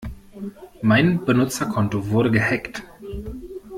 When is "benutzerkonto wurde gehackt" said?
1.25-2.81